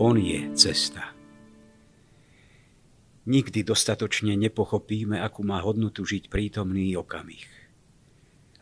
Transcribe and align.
On 0.00 0.16
je 0.16 0.48
cesta. 0.56 1.12
Nikdy 3.28 3.68
dostatočne 3.68 4.32
nepochopíme, 4.32 5.20
akú 5.20 5.44
má 5.44 5.60
hodnotu 5.60 6.08
žiť 6.08 6.32
prítomný 6.32 6.96
okamih. 6.96 7.44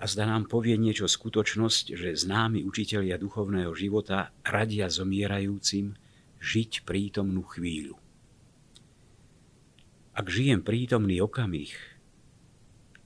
A 0.03 0.11
zda 0.11 0.27
nám 0.27 0.51
povie 0.51 0.75
niečo 0.75 1.07
skutočnosť, 1.07 1.95
že 1.95 2.19
známi 2.19 2.67
učitelia 2.67 3.23
duchovného 3.23 3.71
života 3.79 4.35
radia 4.43 4.91
zomierajúcim 4.91 5.95
žiť 6.43 6.83
prítomnú 6.83 7.47
chvíľu. 7.47 7.95
Ak 10.19 10.27
žijem 10.35 10.67
prítomný 10.67 11.23
okamih, 11.23 11.71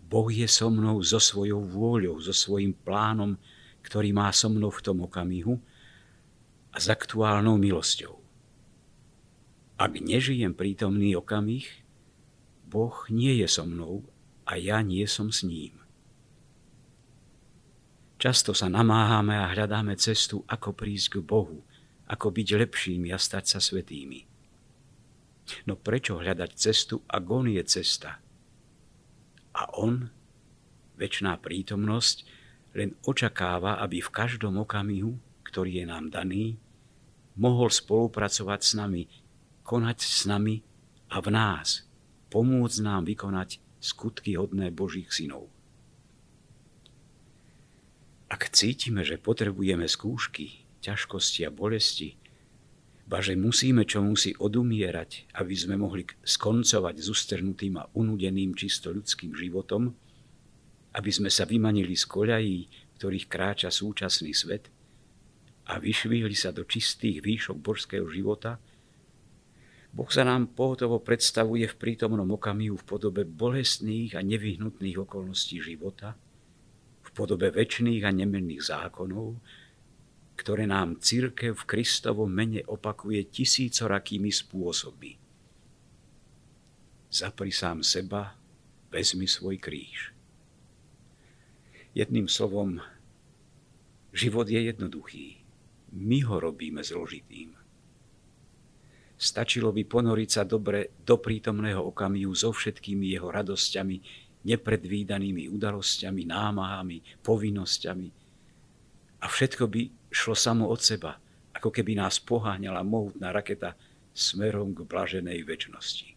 Boh 0.09 0.33
je 0.33 0.49
so 0.49 0.73
mnou 0.73 1.05
so 1.05 1.21
svojou 1.21 1.61
vôľou, 1.69 2.17
so 2.25 2.33
svojím 2.33 2.73
plánom, 2.73 3.37
ktorý 3.85 4.17
má 4.17 4.33
so 4.33 4.49
mnou 4.49 4.73
v 4.73 4.81
tom 4.81 5.05
okamihu 5.05 5.61
a 6.73 6.81
s 6.81 6.89
aktuálnou 6.89 7.61
milosťou. 7.61 8.22
Ak 9.83 9.99
nežijem 9.99 10.55
prítomný 10.55 11.19
okamih, 11.19 11.67
Boh 12.71 12.95
nie 13.11 13.43
je 13.43 13.51
so 13.51 13.67
mnou 13.67 14.07
a 14.47 14.55
ja 14.55 14.79
nie 14.79 15.03
som 15.11 15.35
s 15.35 15.43
ním. 15.43 15.75
Často 18.23 18.55
sa 18.55 18.71
namáhame 18.71 19.35
a 19.35 19.51
hľadáme 19.51 19.99
cestu, 19.99 20.47
ako 20.47 20.79
prísť 20.79 21.19
k 21.19 21.27
Bohu, 21.27 21.67
ako 22.07 22.31
byť 22.31 22.49
lepšími 22.63 23.11
a 23.11 23.19
stať 23.19 23.45
sa 23.51 23.59
svetými. 23.59 24.23
No 25.67 25.75
prečo 25.75 26.15
hľadať 26.15 26.51
cestu, 26.55 27.03
ak 27.11 27.25
On 27.27 27.51
je 27.51 27.63
cesta? 27.67 28.23
A 29.51 29.63
On, 29.83 29.99
väčšiná 30.95 31.43
prítomnosť, 31.43 32.23
len 32.79 32.95
očakáva, 33.03 33.83
aby 33.83 33.99
v 33.99 34.15
každom 34.15 34.63
okamihu, 34.63 35.19
ktorý 35.43 35.83
je 35.83 35.87
nám 35.91 36.15
daný, 36.15 36.55
mohol 37.35 37.67
spolupracovať 37.67 38.61
s 38.63 38.73
nami 38.79 39.22
konať 39.63 39.99
s 40.03 40.27
nami 40.27 40.63
a 41.11 41.23
v 41.23 41.29
nás, 41.31 41.87
pomôcť 42.33 42.79
nám 42.83 43.07
vykonať 43.07 43.63
skutky 43.79 44.35
hodné 44.39 44.75
Božích 44.75 45.11
synov. 45.11 45.51
Ak 48.33 48.49
cítime, 48.49 49.05
že 49.05 49.21
potrebujeme 49.21 49.85
skúšky, 49.85 50.65
ťažkosti 50.81 51.45
a 51.45 51.51
bolesti, 51.53 52.17
ba 53.05 53.21
že 53.21 53.37
musíme 53.37 53.85
čo 53.85 54.01
musí 54.01 54.33
odumierať, 54.33 55.37
aby 55.37 55.53
sme 55.53 55.77
mohli 55.77 56.09
skoncovať 56.09 56.97
s 56.97 57.07
ustrnutým 57.13 57.77
a 57.77 57.89
unudeným 57.93 58.57
čisto 58.57 58.89
ľudským 58.89 59.37
životom, 59.37 59.93
aby 60.97 61.11
sme 61.13 61.29
sa 61.29 61.45
vymanili 61.45 61.93
z 61.93 62.09
koľají, 62.09 62.59
ktorých 62.97 63.29
kráča 63.29 63.69
súčasný 63.69 64.33
svet 64.33 64.73
a 65.69 65.77
vyšvihli 65.77 66.33
sa 66.33 66.57
do 66.57 66.65
čistých 66.65 67.21
výšok 67.21 67.61
božského 67.61 68.09
života– 68.09 68.57
Boh 69.93 70.09
sa 70.09 70.25
nám 70.25 70.57
pohotovo 70.57 71.05
predstavuje 71.05 71.69
v 71.69 71.77
prítomnom 71.77 72.25
okamihu 72.25 72.81
v 72.81 72.89
podobe 72.89 73.29
bolestných 73.29 74.17
a 74.17 74.25
nevyhnutných 74.25 74.97
okolností 75.05 75.61
života, 75.61 76.17
v 77.05 77.11
podobe 77.13 77.53
väčšných 77.53 78.01
a 78.09 78.11
nemenných 78.11 78.65
zákonov, 78.73 79.37
ktoré 80.33 80.65
nám 80.65 80.97
církev 80.97 81.53
v 81.53 81.69
Kristovom 81.69 82.33
mene 82.33 82.65
opakuje 82.65 83.21
tisícorakými 83.29 84.33
spôsoby. 84.33 85.21
Zapri 87.13 87.53
sám 87.53 87.85
seba, 87.85 88.33
vezmi 88.89 89.29
svoj 89.29 89.61
kríž. 89.61 90.17
Jedným 91.93 92.33
slovom, 92.33 92.81
život 94.17 94.49
je 94.49 94.57
jednoduchý. 94.73 95.45
My 95.93 96.25
ho 96.25 96.41
robíme 96.41 96.81
zložitým. 96.81 97.62
Stačilo 99.23 99.71
by 99.71 99.87
ponoriť 99.87 100.31
sa 100.35 100.43
dobre 100.43 100.99
do 101.07 101.15
prítomného 101.15 101.79
okamihu 101.79 102.35
so 102.35 102.51
všetkými 102.51 103.15
jeho 103.15 103.31
radosťami, 103.31 103.97
nepredvídanými 104.43 105.47
udalosťami, 105.47 106.27
námahami, 106.27 107.23
povinnosťami. 107.23 108.09
A 109.23 109.27
všetko 109.31 109.71
by 109.71 110.11
šlo 110.11 110.35
samo 110.35 110.67
od 110.67 110.83
seba, 110.83 111.23
ako 111.55 111.71
keby 111.71 112.03
nás 112.03 112.19
poháňala 112.19 112.83
mohutná 112.83 113.31
raketa 113.31 113.79
smerom 114.11 114.75
k 114.75 114.83
blaženej 114.83 115.39
väčšnosti. 115.47 116.09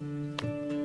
thank 0.00 0.40
you 0.42 0.79